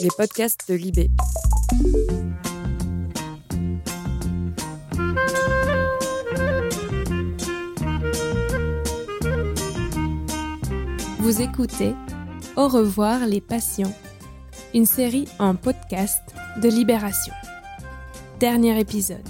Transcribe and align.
les 0.00 0.10
podcasts 0.16 0.68
de 0.68 0.74
Libé. 0.74 1.10
Vous 11.18 11.42
écoutez 11.42 11.94
Au 12.56 12.68
revoir 12.68 13.26
les 13.26 13.40
patients, 13.40 13.92
une 14.72 14.86
série 14.86 15.26
en 15.38 15.56
podcast 15.56 16.22
de 16.62 16.68
Libération. 16.68 17.34
Dernier 18.38 18.78
épisode. 18.78 19.28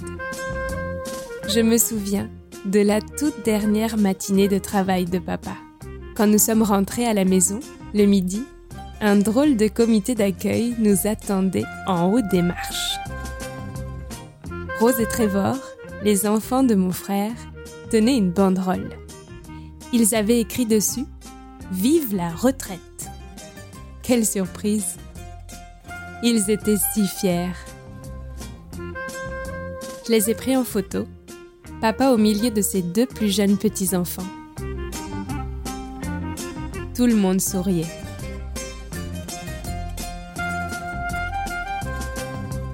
Je 1.47 1.61
me 1.61 1.77
souviens 1.77 2.29
de 2.65 2.79
la 2.79 3.01
toute 3.01 3.43
dernière 3.43 3.97
matinée 3.97 4.47
de 4.47 4.59
travail 4.59 5.05
de 5.05 5.17
papa. 5.17 5.55
Quand 6.15 6.27
nous 6.27 6.37
sommes 6.37 6.63
rentrés 6.63 7.05
à 7.05 7.13
la 7.13 7.25
maison, 7.25 7.59
le 7.95 8.05
midi, 8.05 8.43
un 9.01 9.15
drôle 9.15 9.55
de 9.55 9.67
comité 9.67 10.13
d'accueil 10.13 10.75
nous 10.77 11.07
attendait 11.07 11.63
en 11.87 12.11
haut 12.11 12.21
des 12.21 12.41
marches. 12.41 12.97
Rose 14.79 14.99
et 14.99 15.05
Trevor, 15.05 15.57
les 16.03 16.27
enfants 16.27 16.63
de 16.63 16.75
mon 16.75 16.91
frère, 16.91 17.31
tenaient 17.89 18.17
une 18.17 18.31
banderole. 18.31 18.89
Ils 19.93 20.15
avaient 20.15 20.39
écrit 20.39 20.65
dessus 20.65 21.05
Vive 21.71 22.15
la 22.15 22.29
retraite. 22.29 23.09
Quelle 24.01 24.25
surprise. 24.25 24.97
Ils 26.23 26.49
étaient 26.49 26.77
si 26.93 27.07
fiers. 27.07 27.53
Je 30.05 30.11
les 30.11 30.29
ai 30.29 30.33
pris 30.33 30.57
en 30.57 30.63
photo, 30.63 31.07
papa 31.79 32.09
au 32.09 32.17
milieu 32.17 32.49
de 32.49 32.61
ses 32.61 32.81
deux 32.81 33.05
plus 33.05 33.33
jeunes 33.33 33.57
petits-enfants. 33.57 34.25
Tout 36.95 37.05
le 37.05 37.15
monde 37.15 37.39
souriait. 37.39 37.85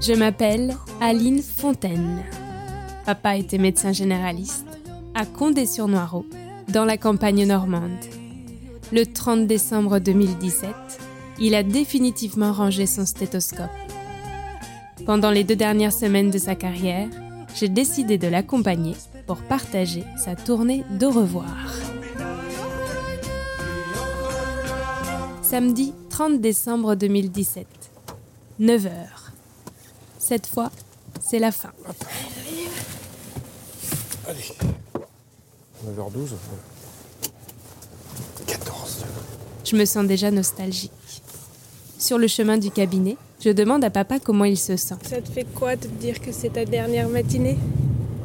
Je 0.05 0.13
m'appelle 0.13 0.75
Aline 1.01 1.41
Fontaine. 1.41 2.23
Papa 3.07 3.37
était 3.37 3.57
médecin 3.57 3.91
généraliste 3.91 4.67
à 5.15 5.25
Condé-sur-Noireau, 5.25 6.27
dans 6.67 6.85
la 6.85 6.97
campagne 6.97 7.47
normande. 7.47 7.97
Le 8.91 9.03
30 9.07 9.47
décembre 9.47 9.97
2017, 9.97 10.69
il 11.39 11.55
a 11.55 11.63
définitivement 11.63 12.53
rangé 12.53 12.85
son 12.85 13.07
stéthoscope. 13.07 13.71
Pendant 15.07 15.31
les 15.31 15.43
deux 15.43 15.55
dernières 15.55 15.93
semaines 15.93 16.29
de 16.29 16.37
sa 16.37 16.53
carrière, 16.53 17.07
j'ai 17.55 17.69
décidé 17.69 18.19
de 18.19 18.27
l'accompagner 18.27 18.93
pour 19.25 19.37
partager 19.37 20.03
sa 20.23 20.35
tournée 20.35 20.83
de 20.99 21.07
revoir. 21.07 21.57
Samedi 25.41 25.93
30 26.11 26.41
décembre 26.41 26.93
2017, 26.93 27.65
9h. 28.61 29.24
Cette 30.27 30.47
fois, 30.47 30.71
c'est 31.21 31.37
la 31.37 31.51
fin. 31.51 31.69
Allez. 34.27 34.41
9h12. 35.85 36.29
14. 38.47 39.05
Je 39.63 39.75
me 39.75 39.85
sens 39.85 40.07
déjà 40.07 40.31
nostalgique. 40.31 40.91
Sur 41.99 42.17
le 42.17 42.25
chemin 42.25 42.57
du 42.57 42.71
cabinet, 42.71 43.17
je 43.39 43.51
demande 43.51 43.83
à 43.83 43.91
papa 43.91 44.19
comment 44.19 44.45
il 44.45 44.57
se 44.57 44.75
sent. 44.77 44.95
Ça 45.03 45.21
te 45.21 45.29
fait 45.29 45.43
quoi 45.43 45.75
de 45.75 45.81
te 45.83 45.87
dire 45.89 46.19
que 46.19 46.31
c'est 46.31 46.49
ta 46.49 46.65
dernière 46.65 47.07
matinée? 47.07 47.59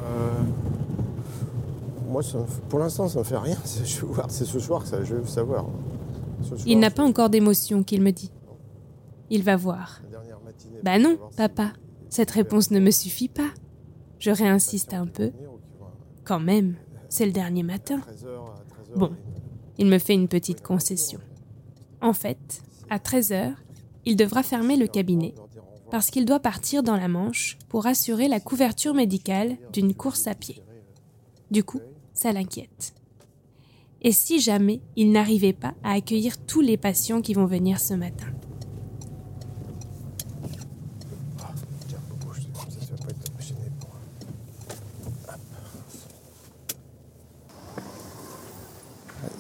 Euh, 0.03 0.31
moi, 2.09 2.23
ça 2.23 2.39
pour 2.71 2.79
l'instant, 2.79 3.09
ça 3.11 3.19
me 3.19 3.25
fait 3.25 3.37
rien. 3.37 3.59
C'est- 3.65 3.85
Je 3.85 4.01
vais 4.01 4.07
voir, 4.13 4.27
c'est 4.31 4.47
ce 4.47 4.59
soir 4.59 4.83
que 4.85 4.89
ça, 4.89 5.05
je 5.05 5.17
vais 5.17 5.29
savoir. 5.29 5.67
Soir, 6.49 6.59
Il 6.65 6.79
n'a 6.79 6.91
pas 6.91 7.03
encore 7.05 7.29
d'émotion 7.29 7.83
qu'il 7.83 8.01
me 8.01 8.11
dit. 8.11 8.31
Il 9.29 9.43
va 9.43 9.57
voir. 9.57 10.01
la 10.05 10.11
dernière 10.19 10.41
matinée, 10.43 10.79
Bah 10.83 10.99
non, 10.99 11.19
papa. 11.37 11.73
Cette 12.11 12.31
réponse 12.31 12.71
ne 12.71 12.81
me 12.81 12.91
suffit 12.91 13.29
pas. 13.29 13.51
Je 14.19 14.31
réinsiste 14.31 14.93
un 14.93 15.07
peu. 15.07 15.33
Quand 16.25 16.41
même, 16.41 16.77
c'est 17.09 17.25
le 17.25 17.33
dernier 17.33 17.63
matin. 17.63 18.01
13h 18.01 18.27
à 18.27 18.65
13h. 18.95 18.99
Bon. 18.99 19.13
Il 19.79 19.87
me 19.87 19.99
fait 19.99 20.13
une 20.13 20.29
petite 20.29 20.63
concession. 20.63 21.21
En 22.03 22.13
fait, 22.13 22.63
à 22.91 22.99
13h, 22.99 23.55
il 24.05 24.17
devra 24.17 24.43
fermer 24.43 24.77
le 24.77 24.87
cabinet 24.87 25.35
parce 25.91 26.11
qu'il 26.11 26.25
doit 26.25 26.41
partir 26.41 26.83
dans 26.83 26.97
la 26.97 27.09
Manche 27.09 27.59
pour 27.69 27.87
assurer 27.87 28.29
la 28.29 28.41
couverture 28.41 28.95
médicale 28.95 29.57
d'une 29.73 29.95
course 29.95 30.27
à 30.27 30.35
pied. 30.35 30.63
Du 31.51 31.65
coup, 31.65 31.81
ça 32.13 32.33
l'inquiète. 32.33 32.95
Et 34.03 34.13
si 34.13 34.41
jamais 34.41 34.81
il 34.97 35.13
n'arrivait 35.13 35.53
pas 35.53 35.75
à 35.83 35.93
accueillir 35.93 36.39
tous 36.47 36.61
les 36.61 36.77
patients 36.77 37.21
qui 37.21 37.35
vont 37.35 37.47
venir 37.47 37.81
ce 37.81 37.95
matin 37.95 38.27
Tiens, 41.87 41.99
bouge, 42.21 42.47
comme 42.53 42.71
ça, 42.71 42.79
tu 42.87 42.93
vas 42.93 42.99
pas 42.99 43.11
être 43.11 43.33
gêné 43.41 43.71
pour. 43.79 43.91
Hop. 45.29 45.41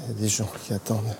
Il 0.03 0.09
y 0.09 0.10
a 0.10 0.15
des 0.15 0.20
gens 0.31 0.49
qui 0.65 0.73
attendent. 0.73 1.15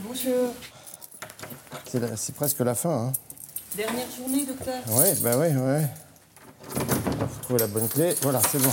Bonjour. 0.00 0.54
C'est 2.16 2.34
presque 2.34 2.60
la 2.60 2.74
fin, 2.74 2.90
hein. 2.90 3.12
Dernière 3.74 4.06
journée, 4.16 4.46
docteur. 4.46 4.74
Ouais, 4.96 5.14
bah 5.22 5.36
ouais, 5.36 5.54
ouais. 5.54 5.86
Faut 6.68 7.42
trouver 7.42 7.60
la 7.60 7.66
bonne 7.66 7.88
clé. 7.88 8.14
Voilà, 8.22 8.40
c'est 8.50 8.58
bon. 8.62 8.70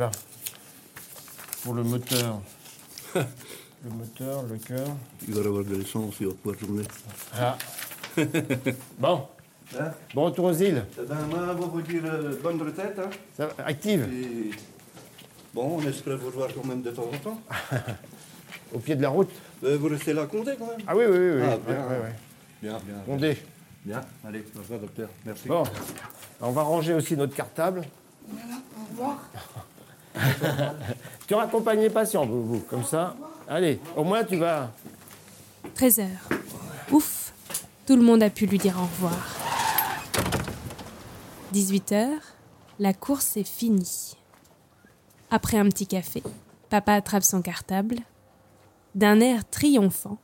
Voilà. 0.00 0.12
Pour 1.62 1.74
le 1.74 1.82
moteur. 1.82 2.40
le 3.14 3.90
moteur, 3.90 4.44
le 4.44 4.56
cœur. 4.56 4.86
Il 5.28 5.34
va 5.34 5.40
avoir 5.46 5.62
de 5.62 5.74
l'essence, 5.74 6.14
il 6.20 6.28
va 6.28 6.32
pouvoir 6.32 6.56
tourner. 6.56 6.84
Ah. 7.38 7.58
bon. 8.98 9.26
Hein? 9.78 9.90
Bon 10.14 10.24
retour 10.24 10.46
aux 10.46 10.54
îles. 10.54 10.86
Eh 10.98 11.06
ben, 11.06 11.16
moi, 11.28 11.40
on 11.42 11.46
va 11.46 11.52
vous 11.52 11.82
dire 11.82 12.02
euh, 12.06 12.34
bonne 12.42 12.62
retraite. 12.62 12.98
Hein. 12.98 13.10
Ça 13.36 13.48
va 13.48 13.66
Active. 13.66 14.08
Et 14.10 14.52
bon, 15.52 15.76
on 15.76 15.86
espère 15.86 16.16
vous 16.16 16.28
revoir 16.28 16.48
quand 16.54 16.64
même 16.64 16.80
de 16.80 16.92
temps 16.92 17.10
en 17.12 17.18
temps. 17.18 17.40
Au 18.72 18.78
pied 18.78 18.96
de 18.96 19.02
la 19.02 19.10
route. 19.10 19.30
Euh, 19.64 19.76
vous 19.76 19.88
restez 19.88 20.14
là 20.14 20.22
à 20.22 20.26
compter 20.26 20.52
quand 20.58 20.68
même 20.68 20.80
Ah 20.86 20.96
oui, 20.96 21.04
oui, 21.06 21.18
oui. 21.18 21.30
oui. 21.34 21.42
Ah, 21.44 21.58
bien. 21.58 21.76
ouais, 21.76 21.90
ouais. 21.90 22.14
Bien, 22.62 22.78
bien. 22.86 23.02
Condé. 23.04 23.36
Bien, 23.84 24.00
allez, 24.26 24.46
au 24.56 24.60
revoir, 24.60 24.80
docteur. 24.80 25.10
Merci. 25.26 25.46
Bon. 25.46 25.64
On 26.40 26.52
va 26.52 26.62
ranger 26.62 26.94
aussi 26.94 27.18
notre 27.18 27.34
cartable. 27.34 27.82
tu 31.26 31.34
raccompagnes 31.34 31.80
les 31.80 31.90
patients, 31.90 32.26
vous, 32.26 32.60
comme 32.68 32.84
ça. 32.84 33.16
Allez, 33.48 33.80
au 33.96 34.04
moins 34.04 34.24
tu 34.24 34.36
vas. 34.36 34.70
13h. 35.76 36.06
Ouf 36.92 37.32
Tout 37.86 37.96
le 37.96 38.02
monde 38.02 38.22
a 38.22 38.30
pu 38.30 38.46
lui 38.46 38.58
dire 38.58 38.76
au 38.78 38.82
revoir. 38.82 39.36
18h, 41.52 42.08
la 42.78 42.94
course 42.94 43.36
est 43.36 43.44
finie. 43.44 44.16
Après 45.30 45.58
un 45.58 45.64
petit 45.64 45.86
café, 45.86 46.22
papa 46.68 46.94
attrape 46.94 47.24
son 47.24 47.42
cartable. 47.42 47.96
D'un 48.94 49.20
air 49.20 49.48
triomphant, 49.48 50.18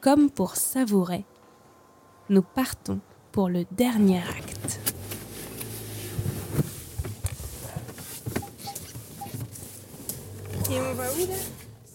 comme 0.00 0.30
pour 0.30 0.56
savourer, 0.56 1.24
nous 2.28 2.42
partons 2.42 3.00
pour 3.32 3.48
le 3.48 3.64
dernier 3.72 4.18
acte. 4.18 4.67
Et 10.70 10.74
on 10.80 10.94
va 10.94 11.04
où 11.04 11.26
là? 11.26 11.34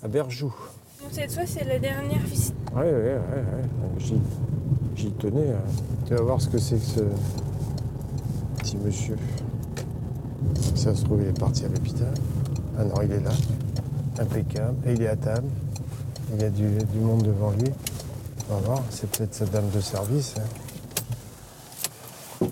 À 0.04 0.08
Berjou. 0.08 0.54
Bon, 1.02 1.08
Cette 1.12 1.32
fois, 1.34 1.44
c'est 1.46 1.64
la 1.66 1.80
dernière 1.80 2.22
visite. 2.22 2.56
Ouais, 2.76 2.82
ouais, 2.84 2.92
ouais. 2.92 3.16
ouais. 3.16 4.00
J'y, 4.00 4.16
j'y 4.96 5.12
tenais. 5.12 5.52
hein. 5.52 5.62
Tu 6.08 6.16
vas 6.16 6.22
voir 6.22 6.42
ce 6.42 6.48
que 6.50 6.58
c'est 6.58 6.78
que 6.78 6.86
ce 6.86 7.00
petit 8.58 8.78
monsieur. 8.78 9.16
Ça 10.76 10.96
se 10.96 11.04
trouve, 11.04 11.22
il 11.22 11.28
est 11.28 11.40
parti 11.40 11.66
à 11.66 11.68
l'hôpital. 11.68 12.14
Ah 12.78 12.84
non, 12.84 12.96
il 13.04 13.12
est 13.12 13.20
là. 13.22 13.32
Impeccable. 14.20 14.76
Et 14.88 14.94
il 14.94 15.02
est 15.04 15.08
à 15.08 15.16
table. 15.16 15.48
Il 16.34 16.42
y 16.42 16.46
a 16.46 16.50
du, 16.50 16.68
du 16.92 17.00
monde 17.00 17.24
devant 17.24 17.52
lui. 17.52 17.70
On 18.50 18.56
va 18.56 18.60
voir, 18.62 18.82
c'est 18.90 19.10
peut-être 19.10 19.34
sa 19.34 19.46
dame 19.46 19.70
de 19.74 19.80
service. 19.82 20.36
hein. 22.42 22.48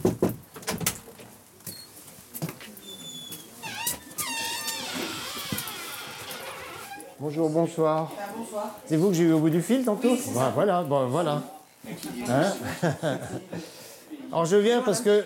Bonjour, 7.34 7.50
bonsoir. 7.50 8.12
C'est 8.86 8.98
vous 8.98 9.08
que 9.08 9.14
j'ai 9.14 9.24
eu 9.24 9.32
au 9.32 9.40
bout 9.40 9.50
du 9.50 9.62
fil 9.62 9.86
tantôt 9.86 10.18
Bah, 10.36 10.52
Voilà, 10.54 10.84
bon, 10.84 11.08
voilà. 11.08 11.42
Hein 12.28 12.52
Alors 14.34 14.44
je 14.44 14.58
viens 14.58 14.82
parce 14.82 15.00
que 15.00 15.24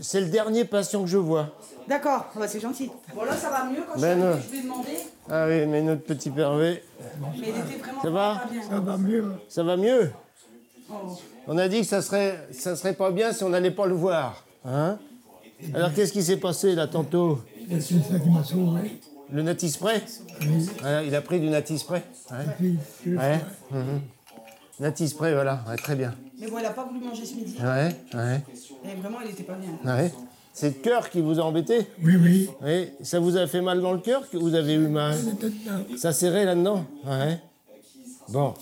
c'est 0.00 0.20
le 0.20 0.26
dernier 0.26 0.64
patient 0.64 1.02
que 1.02 1.06
je 1.08 1.16
vois. 1.16 1.50
D'accord, 1.86 2.26
bah, 2.34 2.48
c'est 2.48 2.58
gentil. 2.58 2.90
Bon, 3.14 3.22
là, 3.22 3.36
ça 3.36 3.50
va 3.50 3.66
mieux. 3.70 3.84
Quand 3.88 4.00
Ben 4.00 4.18
je, 4.18 4.20
suis 4.20 4.32
non. 4.32 4.42
je 4.44 4.50
lui 4.50 4.58
ai 4.58 4.62
demandé, 4.62 4.88
Ah 5.30 5.46
oui, 5.48 5.66
mais 5.66 5.82
notre 5.82 6.02
petit 6.02 6.32
Hervé, 6.36 6.82
mais 7.22 7.28
il 7.38 7.48
était 7.50 7.78
vraiment 7.78 8.02
Ça 8.02 8.10
va 8.10 8.34
pas 8.34 8.48
bien. 8.50 8.62
Ça 8.68 8.80
va 8.80 8.96
mieux. 8.96 9.32
ça 9.48 9.62
va 9.62 9.76
mieux 9.76 10.10
Oh. 10.90 11.16
On 11.46 11.56
a 11.56 11.68
dit 11.68 11.80
que 11.82 11.86
ça 11.86 12.02
serait, 12.02 12.48
ça 12.52 12.74
serait 12.74 12.94
pas 12.94 13.12
bien 13.12 13.32
si 13.32 13.44
on 13.44 13.48
n'allait 13.50 13.70
pas 13.70 13.86
le 13.86 13.94
voir. 13.94 14.44
Hein? 14.66 14.98
Alors 15.72 15.94
qu'est-ce 15.94 16.12
qui 16.12 16.22
s'est 16.24 16.36
passé 16.36 16.74
là 16.74 16.88
tantôt? 16.88 17.38
C'est 17.70 17.80
ça 17.80 18.18
qui 18.18 18.28
m'a 18.28 18.42
sauvé. 18.42 19.00
Le 19.32 19.42
natispray 19.42 20.02
Oui. 20.42 20.68
Ouais, 20.82 21.06
Il 21.06 21.14
a 21.14 21.20
pris 21.20 21.40
du 21.40 21.48
Ouais. 21.48 21.62
Puis, 22.58 22.78
je- 23.06 23.10
Ouais. 23.16 23.40
mhm. 23.70 24.00
Natispray, 24.80 25.32
voilà, 25.34 25.60
ouais, 25.68 25.76
très 25.76 25.94
bien. 25.94 26.14
Mais 26.38 26.48
bon, 26.48 26.58
elle 26.58 26.66
a 26.66 26.70
pas 26.70 26.84
voulu 26.84 27.04
manger 27.04 27.24
ce 27.24 27.34
midi. 27.34 27.56
Ouais, 27.62 27.94
ouais, 28.14 28.42
Et 28.84 28.94
vraiment, 29.00 29.18
il 29.24 29.30
était 29.30 29.44
pas 29.44 29.54
bien. 29.54 29.94
ouais. 29.96 30.12
C'est 30.52 30.68
le 30.68 30.82
cœur 30.82 31.10
qui 31.10 31.20
vous 31.20 31.40
a 31.40 31.42
embêté 31.42 31.86
Oui, 32.02 32.14
oui. 32.16 32.50
Oui. 32.62 32.88
Ça 33.02 33.18
vous 33.18 33.36
a 33.36 33.46
fait 33.48 33.60
mal 33.60 33.80
dans 33.80 33.92
le 33.92 33.98
cœur 33.98 34.28
que 34.30 34.36
vous 34.36 34.54
avez 34.54 34.74
eu 34.74 34.86
mal. 34.88 35.16
Ça 35.96 36.12
serrait 36.12 36.44
là-dedans 36.44 36.84
Ouais. 37.04 37.40
Bon. 38.28 38.54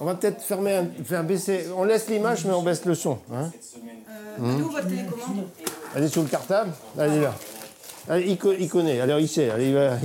On 0.00 0.04
va 0.04 0.14
peut-être 0.14 0.42
fermer 0.42 0.74
un, 0.76 0.86
faire 1.04 1.24
baisser. 1.24 1.66
On 1.76 1.84
laisse 1.84 2.08
l'image, 2.08 2.44
mais 2.44 2.52
on 2.52 2.62
baisse 2.62 2.84
le 2.84 2.94
son. 2.94 3.18
Hein 3.32 3.50
Euh, 4.38 4.52
elle 4.54 4.60
est 4.60 4.62
où 4.62 4.68
votre 4.70 4.88
télécommande 4.88 5.44
Elle 5.94 6.02
est 6.04 6.08
sous 6.08 6.22
le 6.22 6.28
cartable 6.28 6.70
Allez 6.98 7.20
là. 7.20 7.34
Allez, 8.08 8.30
il, 8.30 8.38
co- 8.38 8.52
il 8.52 8.68
connaît, 8.68 9.00
alors 9.00 9.18
il 9.18 9.28
sait. 9.28 9.50
Allez, 9.50 9.68
il 9.68 9.74
va- 9.74 9.98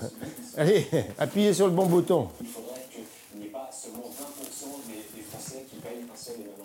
allez, 0.56 0.86
appuyez 1.18 1.54
sur 1.54 1.66
le 1.66 1.72
bon 1.72 1.86
bouton. 1.86 2.28
Il 2.40 2.46
faudrait 2.48 2.86
qu'il 2.90 3.40
n'y 3.40 3.46
ait 3.46 3.50
pas 3.50 3.70
seulement 3.72 4.00
20% 4.00 4.86
des, 4.88 5.16
des 5.16 5.22
Français 5.22 5.64
qui 5.70 5.76
payent 5.76 6.04
un 6.12 6.16
seul 6.16 6.34
événement. 6.36 6.64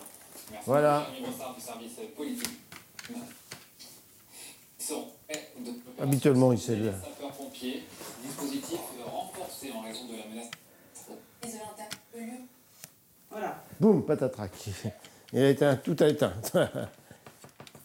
Merci. 0.52 0.64
Voilà. 0.66 1.08
Du 1.16 1.62
service 1.62 1.92
politique. 2.18 2.50
Ils 4.80 4.86
sont 4.86 5.08
prêts 5.28 5.50
de 5.60 5.72
Habituellement, 6.02 6.52
il 6.54 6.60
sait 6.60 6.76
le- 6.76 6.92
sapeurs-pompiers, 6.92 7.84
dispositif 8.24 8.80
renforcé 9.06 9.72
en 9.72 9.82
raison 9.82 10.06
de 10.08 10.18
la 10.18 10.26
menace. 10.28 10.50
Voilà. 13.30 13.64
Boum, 13.80 14.04
patatrac. 14.06 14.52
Il 15.34 15.40
a 15.44 15.50
éteint, 15.52 15.76
tout 15.76 15.96
a 16.00 16.08
éteint. 16.08 16.34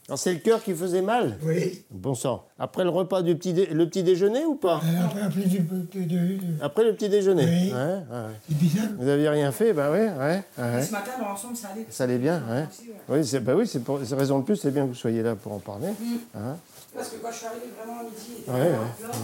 Alors 0.06 0.18
c'est 0.18 0.34
le 0.34 0.38
cœur 0.40 0.62
qui 0.62 0.74
faisait 0.74 1.00
mal 1.00 1.38
Oui. 1.42 1.82
Bon 1.90 2.14
sang. 2.14 2.44
Après 2.58 2.84
le 2.84 2.90
repas 2.90 3.22
du 3.22 3.34
petit, 3.36 3.54
dé- 3.54 3.66
le 3.66 3.88
petit 3.88 4.02
déjeuner 4.02 4.44
ou 4.44 4.54
pas 4.54 4.82
Elle 4.86 4.96
a 5.02 5.08
pas 5.08 5.24
appris 5.26 5.46
du 5.46 5.60
de, 5.60 5.76
de, 5.94 6.04
de, 6.04 6.38
Après 6.60 6.84
le 6.84 6.94
petit 6.94 7.08
déjeuner 7.08 7.44
Oui. 7.46 7.72
Ouais, 7.72 7.78
ouais, 7.78 8.26
ouais. 8.26 8.34
C'est 8.48 8.58
bizarre. 8.58 8.84
Vous 8.98 9.08
aviez 9.08 9.28
rien 9.30 9.50
fait 9.50 9.72
Bah 9.72 9.90
ouais, 9.90 10.10
ouais, 10.10 10.42
ouais. 10.58 10.82
Ce 10.82 10.92
matin, 10.92 11.12
dans 11.18 11.28
l'ensemble, 11.28 11.56
ça 11.56 11.68
allait. 11.68 11.86
Ça 11.88 12.04
allait 12.04 12.18
bien, 12.18 12.42
ouais. 12.50 12.66
Aussi, 12.70 12.88
ouais. 12.90 12.94
Oui, 13.08 13.24
c'est 13.26 13.40
bah 13.40 13.54
oui, 13.56 13.66
c'est 13.66 13.80
pour 13.80 13.98
c'est 14.04 14.14
raison 14.14 14.40
de 14.40 14.44
plus, 14.44 14.56
c'est 14.56 14.70
bien 14.70 14.82
que 14.84 14.88
vous 14.88 14.94
soyez 14.94 15.22
là 15.22 15.36
pour 15.36 15.52
en 15.52 15.58
parler. 15.58 15.88
Hein 16.36 16.56
Parce 16.94 17.08
que 17.08 17.16
quand 17.16 17.30
je 17.32 17.36
suis 17.36 17.46
arrivée 17.46 17.70
vraiment 17.82 18.00
à 18.00 18.02
midi, 18.04 18.14
il 18.36 18.42
était 18.42 18.50
Ouais, 18.50 18.60
ouais. 18.60 18.74
à 18.74 19.08
plat. 19.08 19.18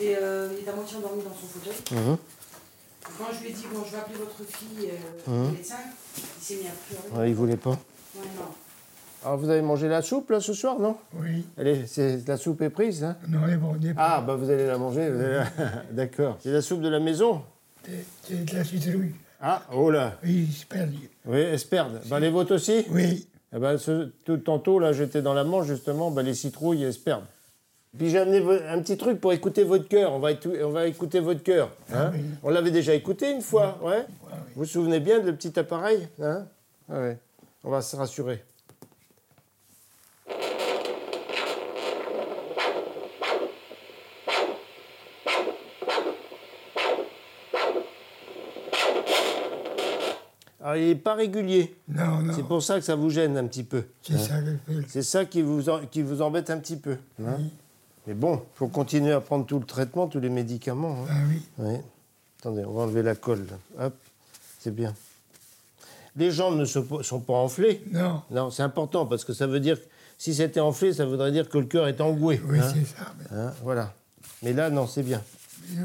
Et 0.00 0.16
euh, 0.20 0.48
il 0.60 0.66
est 0.66 0.70
à 0.70 0.74
moitié 0.74 0.96
endormi 0.96 1.22
dans 1.22 1.30
son 1.30 1.46
fauteuil. 1.46 2.02
Mhm. 2.02 2.16
Quand 3.16 3.24
je 3.32 3.44
lui 3.44 3.50
ai 3.50 3.52
dit, 3.52 3.64
bon, 3.72 3.80
je 3.86 3.92
vais 3.92 3.98
appeler 3.98 4.18
votre 4.18 4.50
fille, 4.50 4.90
euh, 4.90 5.44
le 5.46 5.52
médecin, 5.52 5.76
il 6.18 6.42
s'est 6.44 6.54
mis 6.56 6.66
à 6.66 6.72
pleurer. 7.06 7.20
Ouais, 7.22 7.28
il 7.30 7.34
voulait 7.36 7.56
pas. 7.56 7.70
Ouais, 7.70 8.26
non. 8.36 8.46
Alors 9.24 9.38
vous 9.38 9.48
avez 9.48 9.62
mangé 9.62 9.88
la 9.88 10.02
soupe 10.02 10.30
là 10.30 10.40
ce 10.40 10.52
soir, 10.52 10.78
non 10.78 10.96
Oui. 11.14 11.44
Allez, 11.58 11.86
c'est 11.86 12.26
la 12.28 12.36
soupe 12.36 12.60
est 12.62 12.70
prise, 12.70 13.02
hein 13.04 13.16
Non, 13.28 13.40
ils 13.48 13.56
vont 13.56 13.74
dire. 13.74 13.94
Ah 13.96 14.20
bah 14.26 14.34
vous 14.36 14.50
allez 14.50 14.66
la 14.66 14.76
manger, 14.78 15.08
la- 15.10 15.44
d'accord. 15.92 16.36
C'est 16.40 16.50
la 16.52 16.60
soupe 16.62 16.80
de 16.82 16.88
la 16.88 17.00
maison 17.00 17.42
C'est- 18.26 18.44
de 18.44 18.54
la 18.56 18.64
citrouille. 18.64 19.14
Ah, 19.40 19.62
oh 19.74 19.90
là 19.90 20.14
Oui, 20.24 20.48
c'est 20.56 20.68
perdu. 20.68 21.08
Oui, 21.26 21.38
esperde. 21.38 22.00
Bah 22.06 22.20
les 22.20 22.30
vôtres 22.30 22.54
aussi 22.54 22.84
Oui. 22.90 23.26
Eh 23.54 23.58
ben, 23.58 23.78
ce, 23.78 24.10
tout 24.24 24.38
tantôt, 24.38 24.78
là, 24.80 24.92
j'étais 24.92 25.22
dans 25.22 25.32
la 25.34 25.44
manche, 25.44 25.66
justement, 25.68 26.10
ben, 26.10 26.22
les 26.22 26.34
citrouilles 26.34 26.82
et 26.84 26.88
esperdent. 26.88 27.24
Puis 27.96 28.10
j'ai 28.10 28.18
amené 28.18 28.38
un 28.68 28.80
petit 28.80 28.96
truc 28.96 29.20
pour 29.20 29.32
écouter 29.32 29.62
votre 29.62 29.86
cœur. 29.86 30.12
On 30.12 30.18
va, 30.18 30.30
on 30.64 30.70
va 30.70 30.86
écouter 30.88 31.20
votre 31.20 31.42
cœur. 31.44 31.70
hein. 31.92 31.94
Ah 32.08 32.10
oui. 32.12 32.20
On 32.42 32.50
l'avait 32.50 32.72
déjà 32.72 32.92
écouté 32.94 33.30
une 33.30 33.42
fois, 33.42 33.78
ouais. 33.82 33.90
Ouais, 33.90 34.04
oui. 34.24 34.38
Vous 34.56 34.62
vous 34.62 34.68
souvenez 34.68 34.98
bien 34.98 35.20
de 35.20 35.26
le 35.26 35.36
petit 35.36 35.56
appareil 35.58 36.08
hein? 36.20 36.44
Ah 36.90 37.00
ouais. 37.00 37.18
On 37.62 37.70
va 37.70 37.80
se 37.80 37.94
rassurer. 37.94 38.42
Alors, 50.64 50.76
il 50.76 50.88
n'est 50.88 50.94
pas 50.94 51.14
régulier. 51.14 51.76
Non, 51.88 52.20
non. 52.22 52.32
C'est 52.34 52.42
pour 52.42 52.62
ça 52.62 52.76
que 52.76 52.84
ça 52.84 52.96
vous 52.96 53.10
gêne 53.10 53.36
un 53.36 53.46
petit 53.46 53.64
peu. 53.64 53.84
C'est 54.02 54.16
ça 54.18 54.40
je 54.42 54.52
fais. 54.80 54.86
C'est 54.88 55.02
ça 55.02 55.24
qui 55.26 55.42
vous, 55.42 55.68
en- 55.68 55.84
qui 55.86 56.00
vous 56.02 56.22
embête 56.22 56.48
un 56.48 56.58
petit 56.58 56.76
peu. 56.76 56.96
hein. 57.22 57.36
Mais 58.06 58.14
bon, 58.14 58.36
il 58.36 58.56
faut 58.58 58.68
continuer 58.68 59.12
à 59.12 59.20
prendre 59.20 59.44
tout 59.44 59.58
le 59.58 59.66
traitement, 59.66 60.08
tous 60.08 60.20
les 60.20 60.30
médicaments. 60.30 61.02
hein. 61.04 61.06
Ah 61.10 61.14
oui. 61.28 61.42
Oui. 61.58 61.74
Attendez, 62.40 62.64
on 62.64 62.72
va 62.72 62.82
enlever 62.84 63.02
la 63.02 63.14
colle. 63.14 63.46
là. 63.76 63.86
Hop, 63.86 63.94
c'est 64.58 64.74
bien. 64.74 64.94
Les 66.16 66.30
jambes 66.30 66.56
ne 66.58 66.64
sont 66.64 67.20
pas, 67.20 67.34
enflées. 67.34 67.82
Non. 67.92 68.22
Non, 68.30 68.50
c'est 68.50 68.62
important 68.62 69.04
parce 69.04 69.24
que 69.24 69.34
ça 69.34 69.46
veut 69.46 69.60
dire 69.60 69.76
si 70.16 70.32
c'était 70.34 70.60
enflé, 70.60 70.94
ça 70.94 71.04
voudrait 71.04 71.32
dire 71.32 71.48
que 71.48 71.58
le 71.58 71.66
cœur 71.66 71.88
est 71.88 72.00
engoué. 72.00 72.40
Oui, 72.48 72.58
hein. 72.58 72.72
c'est 72.72 72.86
ça. 72.86 73.12
Mais 73.18 73.36
Hein, 73.36 73.52
voilà. 73.62 73.92
Mais 74.42 74.54
là, 74.54 74.70
non, 74.70 74.86
c'est 74.86 75.02
bien. 75.02 75.20
y 75.70 75.76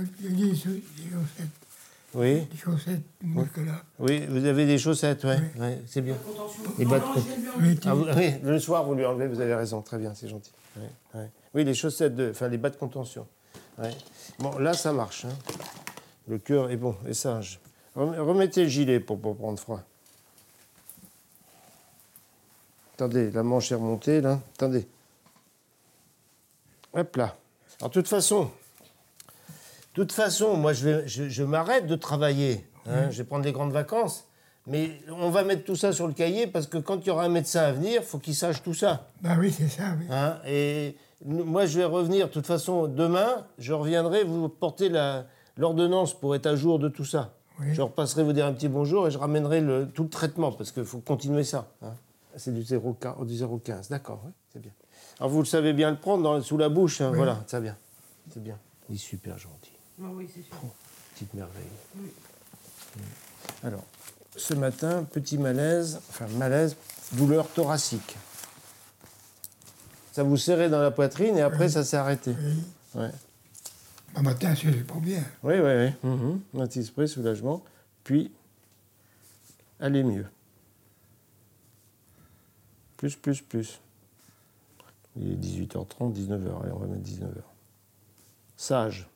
Oui, 2.15 2.41
Des 2.45 2.57
chaussettes, 2.57 3.03
moi 3.21 3.45
que 3.53 3.61
là. 3.61 3.83
oui, 3.99 4.25
vous 4.27 4.43
avez 4.45 4.65
des 4.65 4.79
chaussettes, 4.79 5.23
ouais, 5.25 5.37
ouais, 5.59 5.79
c'est 5.85 6.01
bien. 6.01 6.15
Bah, 6.15 6.97
non, 6.99 7.13
de- 7.13 7.21
Oui, 7.61 7.79
Ah, 7.85 7.93
vous- 7.93 8.05
oui, 8.17 8.33
le 8.41 8.59
soir, 8.59 8.83
vous 8.83 8.95
lui 8.95 9.05
enlevez, 9.05 9.27
vous 9.27 9.39
avez 9.39 9.53
raison, 9.53 9.81
très 9.83 9.99
bien, 9.99 10.15
c'est 10.15 10.27
gentil. 10.27 10.51
Ouais, 10.75 10.81
ouais. 11.13 11.29
Oui, 11.53 11.63
les 11.63 11.75
chaussettes, 11.75 12.15
de, 12.15 12.31
enfin 12.31 12.47
les 12.47 12.57
bas 12.57 12.71
de 12.71 12.77
contention. 12.77 13.27
Ouais. 13.77 13.95
Bon, 14.39 14.57
là, 14.57 14.73
ça 14.73 14.91
marche. 14.91 15.25
hein. 15.25 15.37
Le 16.27 16.39
cœur 16.39 16.71
est 16.71 16.77
bon, 16.77 16.95
est 17.07 17.13
sage. 17.13 17.59
Rem- 17.95 18.15
Remettez 18.19 18.63
le 18.63 18.69
gilet 18.69 18.99
pour 18.99 19.19
pas 19.21 19.33
prendre 19.33 19.59
froid. 19.59 19.81
Attendez, 22.95 23.29
la 23.31 23.43
manche 23.43 23.71
est 23.71 23.75
remontée, 23.75 24.19
là. 24.21 24.39
Attendez. 24.55 24.87
Hop 26.93 27.15
là. 27.17 27.35
Alors, 27.79 27.89
de 27.89 27.93
toute 27.93 28.07
façon, 28.07 28.49
de 29.99 30.03
toute 30.05 30.13
façon, 30.13 30.55
moi, 30.55 30.71
je, 30.73 30.85
vais, 30.89 31.07
je, 31.07 31.27
je 31.29 31.43
m'arrête 31.43 31.85
de 31.87 31.95
travailler. 31.95 32.65
hein. 32.87 33.09
Je 33.11 33.17
vais 33.17 33.23
prendre 33.25 33.43
des 33.43 33.51
grandes 33.51 33.73
vacances. 33.73 34.25
Mais 34.67 34.91
on 35.09 35.29
va 35.29 35.43
mettre 35.43 35.63
tout 35.65 35.75
ça 35.75 35.91
sur 35.93 36.07
le 36.07 36.13
cahier 36.13 36.45
parce 36.47 36.67
que 36.67 36.77
quand 36.77 36.97
il 37.03 37.07
y 37.07 37.09
aura 37.11 37.23
un 37.23 37.29
médecin 37.29 37.61
à 37.61 37.71
venir, 37.71 38.01
il 38.01 38.05
faut 38.05 38.19
qu'il 38.19 38.35
sache 38.35 38.61
tout 38.61 38.73
ça. 38.73 39.07
Bah 39.21 39.35
oui, 39.39 39.51
c'est 39.51 39.67
ça. 39.67 39.83
Oui. 39.99 40.05
hein. 40.11 40.37
Et 40.47 40.95
moi, 41.25 41.65
je 41.65 41.79
vais 41.79 41.85
revenir, 41.85 42.27
de 42.27 42.31
toute 42.31 42.45
façon, 42.45 42.87
demain, 42.87 43.45
je 43.57 43.73
reviendrai 43.73 44.23
vous 44.23 44.47
porter 44.47 44.89
l'ordonnance 45.57 46.13
pour 46.13 46.35
être 46.35 46.45
à 46.45 46.55
jour 46.55 46.79
de 46.79 46.87
tout 46.87 47.05
ça. 47.05 47.33
Oui. 47.59 47.67
Je 47.73 47.81
repasserai 47.81 48.23
vous 48.23 48.31
dire 48.33 48.45
un 48.45 48.53
petit 48.53 48.69
bonjour 48.69 49.07
et 49.07 49.11
je 49.11 49.17
ramènerai 49.17 49.59
le, 49.61 49.87
tout 49.87 50.03
le 50.03 50.09
traitement 50.09 50.51
parce 50.51 50.71
qu'il 50.71 50.85
faut 50.85 50.99
continuer 50.99 51.43
ça. 51.43 51.67
hein. 51.81 51.93
C'est 52.37 52.53
du 52.53 52.61
0,15, 52.61 53.25
du 53.25 53.33
0,15, 53.33 53.89
d'accord, 53.89 54.21
oui, 54.25 54.31
c'est 54.53 54.61
bien. 54.61 54.71
Alors 55.19 55.29
vous 55.31 55.39
le 55.39 55.45
savez 55.45 55.73
bien 55.73 55.89
le 55.91 55.97
prendre 55.97 56.23
dans- 56.23 56.41
sous 56.41 56.57
la 56.57 56.69
bouche, 56.69 57.01
hein, 57.01 57.11
voilà, 57.13 57.43
c'est 57.47 57.59
bien. 57.59 57.75
C'est 58.31 58.41
bien. 58.41 58.57
Il 58.87 58.95
est 58.95 58.99
super 58.99 59.37
gentil. 59.37 59.71
Ah 60.01 60.07
oui, 60.13 60.29
c'est 60.33 60.41
sûr. 60.43 60.55
Petite 61.13 61.33
merveille. 61.33 61.63
Mm. 61.95 62.01
Alors, 63.63 63.83
ce 64.35 64.53
matin, 64.53 65.03
petit 65.03 65.37
malaise, 65.37 65.99
enfin 66.09 66.27
malaise, 66.27 66.75
douleur 67.13 67.47
thoracique. 67.49 68.15
Ça 70.11 70.23
vous 70.23 70.37
serrait 70.37 70.69
dans 70.69 70.81
la 70.81 70.91
poitrine 70.91 71.37
et 71.37 71.41
après 71.41 71.69
ça 71.69 71.83
s'est 71.83 71.97
arrêté. 71.97 72.35
Oui. 72.39 73.01
Ouais. 73.01 73.11
Bah, 74.13 74.21
matin, 74.21 74.53
c'est 74.55 74.87
pas 74.87 74.99
bien. 74.99 75.23
Oui, 75.43 75.55
oui, 75.55 75.91
oui. 76.03 76.61
Un 76.61 76.67
petit 76.67 76.83
spray, 76.83 77.07
soulagement. 77.07 77.63
Puis, 78.03 78.31
allez 79.79 80.03
mieux. 80.03 80.25
Plus, 82.97 83.15
plus, 83.15 83.41
plus. 83.41 83.79
Il 85.15 85.31
est 85.31 85.35
18h30, 85.35 86.13
19h. 86.13 86.63
Allez, 86.63 86.71
on 86.71 86.79
va 86.79 86.87
mettre 86.87 87.03
19h. 87.03 87.41
Sage. 88.57 89.07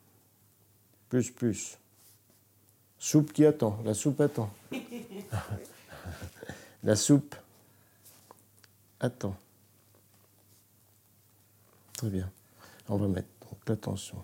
Plus, 1.13 1.29
plus. 1.29 1.77
Soupe 2.97 3.33
qui 3.33 3.45
attend. 3.45 3.77
La 3.85 3.93
soupe 3.93 4.19
attend. 4.19 4.49
La 6.83 6.95
soupe 6.95 7.35
attend. 8.99 9.35
Très 11.95 12.09
bien. 12.09 12.31
On 12.89 12.97
va 12.97 13.07
mettre 13.07 13.27
donc 13.41 13.59
la 13.67 13.75
tension. 13.75 14.23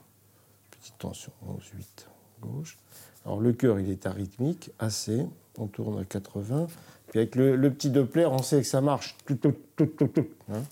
Petite 0.72 0.98
tension, 0.98 1.32
11, 1.48 1.64
8, 1.76 2.08
gauche. 2.42 2.76
Alors 3.24 3.40
le 3.40 3.54
cœur, 3.54 3.80
il 3.80 3.92
est 3.92 4.08
arythmique, 4.08 4.72
assez. 4.80 5.28
On 5.60 5.68
tourne 5.68 6.00
à 6.00 6.06
80. 6.06 6.70
Puis 7.10 7.20
avec 7.20 7.36
le, 7.36 7.56
le 7.56 7.72
petit 7.72 7.92
Doppler, 7.92 8.26
on 8.26 8.42
sait 8.42 8.62
que 8.62 8.68
ça 8.68 8.82
marche. 8.82 9.16
Tout, 9.28 9.36
tout, 9.36 9.56
tout, 9.76 9.86
tout, 9.86 10.08
tout. 10.08 10.28
Hein 10.52 10.64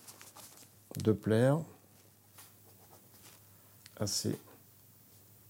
Doppler. 0.95 1.53
Assez. 3.99 4.35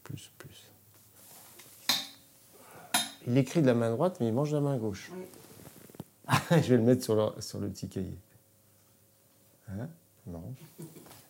Plus, 0.04 0.30
plus. 0.38 0.57
Il 3.28 3.38
écrit 3.38 3.62
de 3.62 3.68
la 3.68 3.74
main 3.74 3.92
droite, 3.92 4.18
mais 4.20 4.28
il 4.28 4.34
mange 4.34 4.52
de 4.52 4.56
la 4.56 4.62
main 4.62 4.78
gauche. 4.78 5.12
Oui. 5.14 5.26
Je 6.52 6.70
vais 6.70 6.78
le 6.78 6.84
mettre 6.84 7.04
sur 7.04 7.16
le, 7.16 7.42
sur 7.42 7.60
le 7.60 7.68
petit 7.70 7.90
cahier. 7.90 8.18
Hein? 9.70 9.88
Non. 10.26 10.44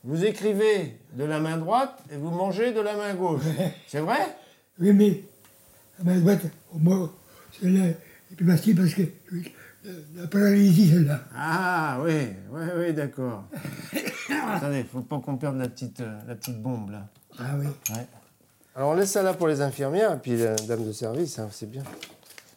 Vous 0.04 0.24
écrivez 0.24 1.00
de 1.14 1.24
la 1.24 1.40
main 1.40 1.58
droite 1.58 2.00
et 2.12 2.18
vous 2.18 2.30
mangez 2.30 2.72
de 2.72 2.82
la 2.82 2.96
main 2.96 3.16
gauche. 3.16 3.42
C'est 3.88 4.00
vrai? 4.00 4.38
Oui, 4.80 4.94
mais 4.94 5.24
à 6.00 6.04
ma 6.04 6.20
droite, 6.20 6.42
au 6.74 6.78
moins, 6.78 7.12
celle-là 7.60 7.88
est 7.88 8.36
plus 8.36 8.46
facile 8.46 8.76
parce 8.76 8.94
que 8.94 9.02
la, 9.32 9.92
la 10.22 10.28
paralysie, 10.28 10.90
celle-là. 10.90 11.22
Ah 11.36 12.00
oui, 12.04 12.28
oui, 12.52 12.62
oui, 12.78 12.94
d'accord. 12.94 13.46
Attendez, 14.48 14.84
faut 14.84 15.02
pas 15.02 15.20
qu'on 15.20 15.38
perde 15.38 15.58
la 15.58 15.68
petite, 15.68 16.00
euh, 16.02 16.20
la 16.28 16.36
petite 16.36 16.62
bombe 16.62 16.92
là. 16.92 17.08
Ah 17.40 17.56
oui. 17.58 17.68
Ouais. 17.90 18.08
Alors 18.78 18.92
on 18.92 18.94
laisse 18.94 19.10
ça 19.12 19.24
là 19.24 19.34
pour 19.34 19.48
les 19.48 19.62
infirmières 19.62 20.14
et 20.14 20.18
puis 20.18 20.38
la 20.38 20.56
dame 20.56 20.86
de 20.86 20.92
service, 20.92 21.40
hein, 21.40 21.50
c'est 21.52 21.70
bien. 21.70 21.82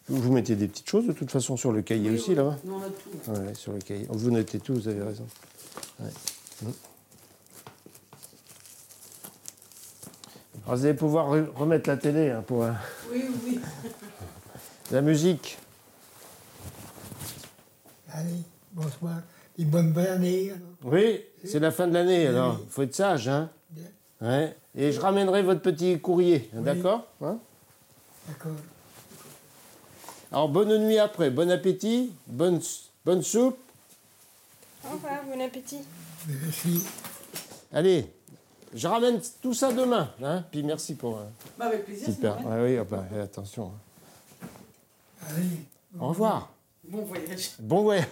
Vous, 0.07 0.21
vous 0.21 0.33
mettez 0.33 0.55
des 0.55 0.69
petites 0.69 0.89
choses 0.89 1.07
de 1.07 1.13
toute 1.13 1.31
façon 1.31 1.57
sur 1.57 1.73
le 1.73 1.81
cahier 1.81 2.11
aussi 2.11 2.35
là-bas 2.35 2.57
Nous, 2.65 2.75
on 2.75 2.83
a 2.83 2.89
tout. 2.91 3.41
Ouais, 3.41 3.55
sur 3.55 3.73
le 3.73 3.79
cahier. 3.79 4.07
Vous 4.11 4.31
notez 4.31 4.61
tout, 4.61 4.75
vous 4.75 4.87
avez 4.89 5.03
raison. 5.03 5.27
Ouais. 5.99 6.11
Mm. 6.63 6.69
Alors 10.67 10.77
vous 10.79 10.85
allez 10.85 10.95
pouvoir 10.95 11.35
re- 11.35 11.49
remettre 11.57 11.89
la 11.89 11.97
télé 11.97 12.29
hein, 12.31 12.45
pour 12.47 12.65
euh, 12.65 12.71
Oui, 13.11 13.25
oui. 13.47 13.59
la 14.91 15.01
musique. 15.01 15.57
Allez, 18.13 18.43
bonsoir. 18.73 19.23
Et 19.59 19.65
bonne 19.65 19.93
bonne 19.93 20.07
année. 20.07 20.51
alors. 20.51 20.69
Oui, 20.93 21.23
c'est 21.45 21.61
la 21.61 21.71
fin 21.71 21.87
de 21.87 21.95
l'année 21.95 22.27
alors. 22.27 22.59
oui. 22.61 22.67
faut 22.69 22.83
être 22.83 22.95
sage, 22.95 23.27
hein 23.29 23.49
Bien. 23.71 23.85
Ouais. 24.21 24.57
Et 24.77 24.93
je 24.93 25.01
ramènerai 25.01 25.43
votre 25.43 25.63
petit 25.63 25.99
courrier, 26.01 26.51
hein, 26.57 26.61
d'accord 26.61 27.07
Hein? 27.23 27.39
D'accord. 28.29 28.53
Alors 30.31 30.49
bonne 30.49 30.77
nuit 30.87 30.99
après, 30.99 31.31
bon 31.31 31.51
appétit, 31.51 32.13
bonne, 32.27 32.61
bonne 33.05 33.23
soupe. 33.23 33.59
Au 34.87 34.93
revoir, 34.93 35.25
bon 35.25 35.41
appétit. 35.41 35.81
Merci. 36.29 36.85
Allez, 37.73 38.07
je 38.75 38.87
ramène 38.87 39.21
tout 39.43 39.55
ça 39.55 39.73
demain. 39.73 40.11
Hein? 40.23 40.45
Puis 40.51 40.63
merci 40.63 40.95
pour... 40.95 41.19
euh, 41.19 41.25
Bah, 41.59 41.67
avec 41.67 41.85
plaisir. 41.87 42.07
super. 42.13 42.37
oui, 42.47 42.77
ah 42.79 42.85
bah, 42.85 43.05
attention. 43.23 43.73
Allez, 45.29 45.47
Au 45.99 46.09
revoir. 46.09 46.51
Bon 46.89 47.03
voyage. 47.05 47.51
Bon 47.59 47.83
ouais. 47.87 48.03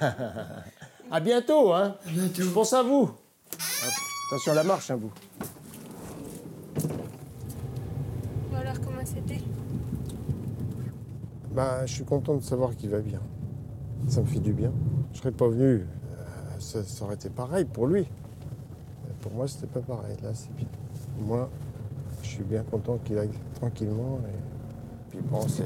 à 1.11 1.21
bientôt, 1.21 1.73
hein. 1.73 1.97
à 2.07 2.11
bientôt. 2.11 2.43
Je 2.43 2.49
pense 2.51 2.73
à 2.73 2.83
vous. 2.83 3.11
Attention 4.31 4.53
à 4.53 4.55
la 4.57 4.65
marche, 4.65 4.91
hein, 4.91 4.97
vous. 4.97 5.13
Bon 8.51 8.57
alors, 8.57 8.75
comment 8.85 8.98
Bah, 11.55 11.85
je 11.87 11.93
suis 11.93 12.05
content 12.05 12.37
de 12.37 12.43
savoir 12.43 12.77
qu'il 12.77 12.91
va 12.91 13.01
bien. 13.01 13.21
Ça 14.07 14.21
me 14.21 14.27
fait 14.27 14.39
du 14.39 14.53
bien. 14.53 14.71
Je 15.13 15.19
serais 15.19 15.33
pas 15.33 15.49
venu, 15.49 15.65
euh, 15.65 16.61
ça, 16.61 16.81
aurait 17.05 17.15
été 17.15 17.29
pareil 17.31 17.65
pour 17.65 17.87
lui. 17.87 18.07
Pour 19.21 19.33
moi, 19.33 19.49
c'était 19.49 19.67
pas 19.67 19.81
pareil. 19.81 20.17
Là, 20.23 20.31
c'est 20.35 20.55
bien. 20.55 20.69
Moi, 21.27 21.51
je 22.23 22.29
suis 22.29 22.45
bien 22.45 22.63
content 22.63 22.99
qu'il 23.05 23.19
aille 23.19 23.31
tranquillement. 23.55 24.21
Et... 24.29 25.11
Puis 25.11 25.19
bon, 25.29 25.41
c'est 25.49 25.65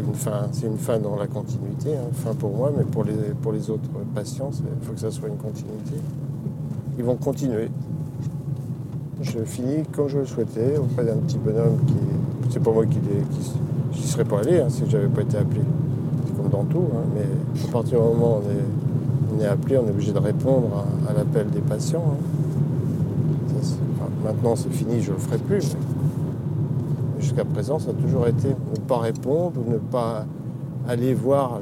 une 0.00 0.14
fin, 0.14 0.48
c'est 0.50 0.66
une 0.66 0.78
fin 0.78 0.98
dans 0.98 1.14
la 1.14 1.26
continuité, 1.26 1.96
hein. 1.96 2.08
fin 2.12 2.34
pour 2.34 2.56
moi, 2.56 2.72
mais 2.76 2.84
pour 2.84 3.04
les, 3.04 3.34
pour 3.40 3.52
les 3.52 3.70
autres 3.70 3.90
patients, 4.14 4.50
il 4.50 4.84
faut 4.84 4.94
que 4.94 5.00
ça 5.00 5.10
soit 5.10 5.28
une 5.28 5.36
continuité. 5.36 5.94
Ils 6.96 7.04
vont 7.04 7.16
continuer. 7.16 7.68
Je 9.20 9.44
finis 9.44 9.84
comme 9.92 10.08
je 10.08 10.18
le 10.18 10.26
souhaitais, 10.26 10.78
auprès 10.78 11.04
d'un 11.04 11.18
petit 11.18 11.38
bonhomme 11.38 11.78
qui. 11.86 12.07
C'est 12.50 12.62
pas 12.62 12.70
moi 12.72 12.86
qui 12.86 12.98
qui- 13.92 14.06
serais 14.08 14.24
pas 14.24 14.38
allé 14.40 14.60
hein, 14.60 14.68
si 14.68 14.82
j'avais 14.88 15.06
pas 15.08 15.20
été 15.22 15.36
appelé. 15.36 15.60
C'est 16.26 16.36
comme 16.36 16.48
dans 16.50 16.64
tout, 16.64 16.84
hein, 16.94 17.02
mais 17.14 17.26
à 17.68 17.72
partir 17.72 18.00
du 18.00 18.04
moment 18.06 18.38
où 18.38 19.36
on 19.36 19.40
est, 19.42 19.46
appelé, 19.46 19.76
on 19.78 19.86
est 19.86 19.90
obligé 19.90 20.12
de 20.12 20.18
répondre 20.18 20.84
à, 21.08 21.12
l'appel 21.12 21.48
des 21.50 21.60
patients. 21.60 22.04
hein. 22.12 23.60
Maintenant 24.24 24.56
c'est 24.56 24.70
fini, 24.72 25.00
je 25.00 25.12
le 25.12 25.18
ferai 25.18 25.38
plus. 25.38 25.76
Jusqu'à 27.20 27.44
présent, 27.44 27.78
ça 27.78 27.90
a 27.90 27.94
toujours 27.94 28.26
été 28.26 28.48
ne 28.48 28.80
pas 28.86 28.98
répondre 28.98 29.52
ou 29.66 29.70
ne 29.70 29.78
pas 29.78 30.24
aller 30.88 31.14
voir 31.14 31.60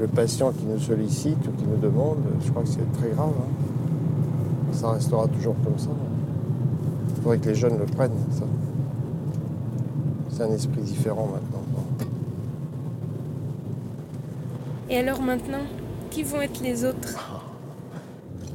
le 0.00 0.06
patient 0.06 0.52
qui 0.52 0.64
nous 0.66 0.78
sollicite 0.80 1.38
ou 1.46 1.50
qui 1.60 1.64
nous 1.68 1.76
demande. 1.76 2.16
Je 2.44 2.50
crois 2.50 2.62
que 2.62 2.68
c'est 2.68 2.92
très 2.98 3.10
grave. 3.10 3.28
hein. 3.38 4.72
Ça 4.72 4.90
restera 4.92 5.26
toujours 5.28 5.54
comme 5.64 5.78
ça. 5.78 5.88
Il 7.16 7.22
faudrait 7.22 7.38
que 7.38 7.48
les 7.48 7.54
jeunes 7.54 7.78
le 7.78 7.84
prennent, 7.86 8.10
ça. 8.32 8.44
C'est 10.40 10.46
un 10.46 10.52
esprit 10.54 10.80
différent 10.80 11.26
maintenant. 11.26 11.62
Et 14.88 14.96
alors 14.96 15.20
maintenant, 15.20 15.66
qui 16.10 16.22
vont 16.22 16.40
être 16.40 16.62
les 16.62 16.86
autres? 16.86 17.18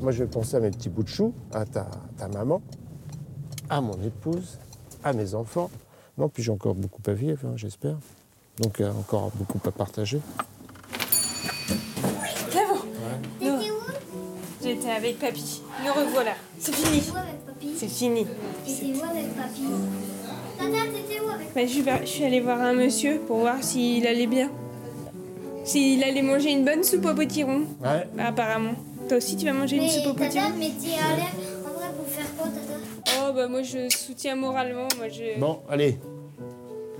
Moi, 0.01 0.11
je 0.11 0.23
vais 0.23 0.29
penser 0.29 0.55
à 0.55 0.61
mes 0.61 0.71
petits 0.71 0.89
bouts 0.89 1.03
de 1.03 1.09
chou, 1.09 1.31
à 1.53 1.63
ta, 1.63 1.85
ta 2.17 2.27
maman, 2.27 2.63
à 3.69 3.81
mon 3.81 4.01
épouse, 4.01 4.57
à 5.03 5.13
mes 5.13 5.35
enfants. 5.35 5.69
Non, 6.17 6.27
puis 6.27 6.41
j'ai 6.41 6.51
encore 6.51 6.73
beaucoup 6.73 7.03
à 7.05 7.13
vivre, 7.13 7.41
hein, 7.45 7.53
j'espère. 7.55 7.97
Donc, 8.63 8.81
euh, 8.81 8.89
encore 8.89 9.29
beaucoup 9.35 9.59
à 9.67 9.71
partager. 9.71 10.21
J'étais 14.63 14.89
avec 14.89 15.19
papy. 15.19 15.61
Nous 15.85 15.93
revoilà. 15.93 16.33
C'est 16.57 16.73
fini. 16.73 17.03
C'est 17.77 17.87
fini. 17.87 18.25
T'étais 18.65 18.99
où 18.99 19.03
avec 19.03 19.35
papy? 19.35 19.61
Tata, 20.57 20.85
t'étais 20.91 21.19
où? 21.19 21.24
avec 21.24 21.24
Bah, 21.55 21.61
je, 21.65 21.67
suis, 21.71 21.83
par- 21.83 22.01
je 22.01 22.05
suis 22.07 22.23
allée 22.25 22.41
voir 22.41 22.59
un 22.61 22.73
monsieur 22.73 23.19
pour 23.25 23.37
voir 23.37 23.63
s'il 23.63 24.05
allait 24.05 24.27
bien. 24.27 24.51
S'il 25.63 26.03
allait 26.03 26.21
manger 26.21 26.51
une 26.51 26.65
bonne 26.65 26.83
soupe 26.83 27.05
au 27.05 27.13
potiron. 27.13 27.61
Ouais. 27.81 28.07
Bah, 28.13 28.25
apparemment. 28.27 28.73
Toi 29.07 29.17
aussi, 29.17 29.37
tu 29.37 29.45
vas 29.45 29.53
manger 29.53 29.77
une 29.77 29.87
soupe 29.89 30.07
au 30.07 30.11
tata, 30.11 30.25
potiron? 30.25 30.49
mais 30.59 30.71
t'es 30.79 30.93
à 31.01 31.15
l'air 31.15 31.31
en 31.65 31.79
vrai 31.79 31.87
pour 31.95 32.07
faire 32.07 32.25
quoi, 32.37 32.47
tata? 32.47 33.23
Oh, 33.29 33.33
bah 33.33 33.47
moi, 33.47 33.61
je 33.61 33.87
soutiens 33.89 34.35
moralement. 34.35 34.87
Moi, 34.97 35.07
je... 35.09 35.39
Bon, 35.39 35.59
allez. 35.69 35.97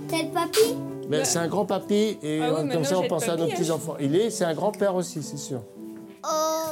T'es 0.08 0.22
le 0.22 0.28
papy? 0.30 0.58
Ben, 1.08 1.18
Bah. 1.18 1.24
C'est 1.24 1.38
un 1.38 1.48
grand 1.48 1.66
papy 1.66 2.16
et 2.22 2.40
Ah 2.42 2.62
oui, 2.62 2.68
comme 2.70 2.84
ça, 2.84 2.98
on 2.98 3.06
pense 3.06 3.28
à 3.28 3.36
nos 3.36 3.44
hein. 3.44 3.48
petits-enfants. 3.50 3.96
Il 4.00 4.16
est, 4.16 4.30
c'est 4.30 4.44
un 4.44 4.54
grand-père 4.54 4.94
aussi, 4.94 5.22
c'est 5.22 5.36
sûr. 5.36 5.60
Oh 6.24 6.70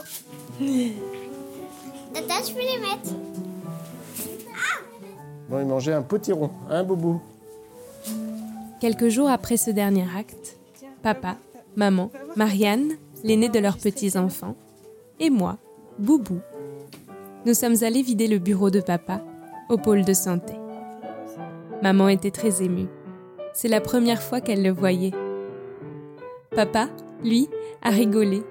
Tata, 2.14 2.34
je 2.48 2.52
peux 2.54 2.60
les 2.60 2.78
mettre 2.78 3.10
Bon, 5.50 5.60
il 5.60 5.66
mangeait 5.66 5.92
un 5.92 6.02
potiron, 6.02 6.50
un 6.70 6.82
boubou. 6.82 7.20
Quelques 8.84 9.08
jours 9.08 9.30
après 9.30 9.56
ce 9.56 9.70
dernier 9.70 10.04
acte, 10.14 10.58
papa, 11.02 11.38
maman, 11.74 12.10
Marianne, 12.36 12.98
l'aîné 13.22 13.48
de 13.48 13.58
leurs 13.58 13.78
petits-enfants, 13.78 14.56
et 15.18 15.30
moi, 15.30 15.56
Boubou, 15.98 16.40
nous 17.46 17.54
sommes 17.54 17.82
allés 17.82 18.02
vider 18.02 18.28
le 18.28 18.36
bureau 18.36 18.68
de 18.68 18.82
papa 18.82 19.24
au 19.70 19.78
pôle 19.78 20.04
de 20.04 20.12
santé. 20.12 20.52
Maman 21.82 22.08
était 22.08 22.30
très 22.30 22.62
émue. 22.62 22.88
C'est 23.54 23.68
la 23.68 23.80
première 23.80 24.20
fois 24.20 24.42
qu'elle 24.42 24.62
le 24.62 24.70
voyait. 24.70 25.14
Papa, 26.54 26.90
lui, 27.24 27.48
a 27.80 27.88
rigolé, 27.88 28.42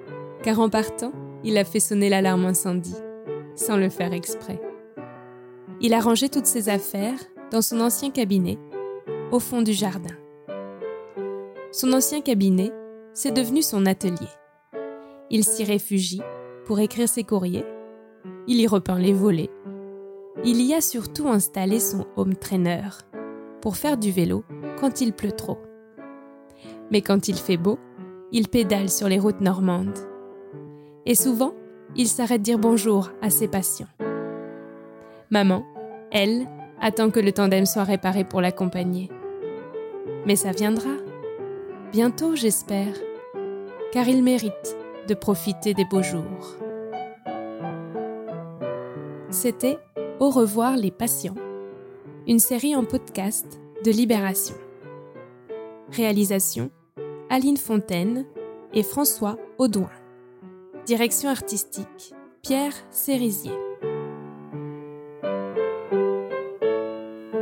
car 0.42 0.60
en 0.60 0.70
partant, 0.70 1.12
il 1.44 1.60
a 1.60 1.64
fait 1.64 1.80
sonner 1.80 2.10
l'alarme 2.10 2.46
incendie, 2.46 2.96
sans 3.56 3.78
le 3.78 3.90
faire 3.90 4.14
exprès. 4.14 4.60
Il 5.80 5.94
a 5.94 6.00
rangé 6.00 6.28
toutes 6.28 6.48
ses 6.48 6.70
affaires 6.70 7.20
dans 7.52 7.62
son 7.62 7.80
ancien 7.82 8.10
cabinet, 8.10 8.58
au 9.32 9.40
fond 9.40 9.62
du 9.62 9.74
jardin. 9.74 10.16
Son 11.76 11.92
ancien 11.92 12.22
cabinet, 12.22 12.72
c'est 13.16 13.32
devenu 13.32 13.64
son 13.64 13.88
atelier. 13.88 14.30
Il 15.32 15.44
s'y 15.44 15.64
réfugie 15.64 16.22
pour 16.68 16.80
écrire 16.80 17.10
ses 17.10 17.24
courriers. 17.24 17.66
Il 18.46 18.62
y 18.62 18.68
repeint 18.68 19.00
les 19.00 19.12
volets. 19.12 19.50
Il 20.46 20.62
y 20.62 20.76
a 20.76 20.82
surtout 20.82 21.30
installé 21.30 21.80
son 21.80 22.06
home 22.16 22.36
trainer 22.36 22.84
pour 23.60 23.76
faire 23.76 23.98
du 23.98 24.12
vélo 24.12 24.46
quand 24.80 25.02
il 25.02 25.14
pleut 25.14 25.32
trop. 25.32 25.58
Mais 26.92 27.02
quand 27.02 27.28
il 27.28 27.38
fait 27.38 27.58
beau, 27.58 27.80
il 28.32 28.50
pédale 28.50 28.92
sur 28.92 29.10
les 29.10 29.18
routes 29.18 29.42
normandes. 29.42 29.98
Et 31.08 31.16
souvent, 31.16 31.56
il 31.96 32.08
s'arrête 32.08 32.44
dire 32.44 32.60
bonjour 32.60 33.10
à 33.24 33.32
ses 33.32 33.48
patients. 33.48 33.88
Maman, 35.32 35.66
elle, 36.12 36.48
attend 36.80 37.10
que 37.10 37.20
le 37.20 37.32
tandem 37.32 37.66
soit 37.66 37.84
réparé 37.84 38.26
pour 38.26 38.42
l'accompagner. 38.42 39.10
Mais 40.28 40.36
ça 40.36 40.52
viendra. 40.52 41.03
Bientôt, 41.94 42.36
j'espère. 42.36 42.96
Car 43.92 44.08
il 44.08 44.24
mérite 44.24 44.76
de 45.08 45.14
profiter 45.14 45.76
des 45.76 45.86
beaux 45.86 46.02
jours. 46.02 46.58
C'était 49.30 49.78
Au 50.20 50.32
revoir 50.32 50.76
les 50.76 50.90
patients, 50.90 51.36
une 52.28 52.40
série 52.40 52.76
en 52.76 52.84
podcast 52.84 53.46
de 53.86 53.92
Libération. 53.92 54.56
Réalisation 55.92 56.72
Aline 57.30 57.58
Fontaine 57.58 58.26
et 58.74 58.82
François 58.82 59.38
Audouin. 59.60 59.92
Direction 60.88 61.30
artistique 61.30 62.16
Pierre 62.42 62.74
Cérisier. 62.90 63.54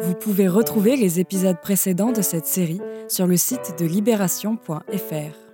Vous 0.02 0.16
pouvez 0.16 0.50
retrouver 0.50 0.98
les 0.98 1.22
épisodes 1.22 1.62
précédents 1.62 2.12
de 2.12 2.22
cette 2.22 2.48
série 2.48 2.82
sur 3.12 3.28
le 3.28 3.36
site 3.36 3.76
de 3.78 3.86
libération.fr. 3.86 5.51